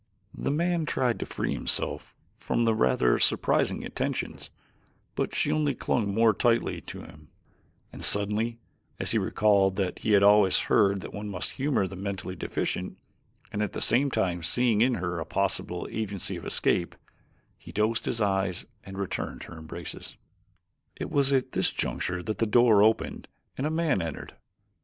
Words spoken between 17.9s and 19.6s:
his eyes and returned her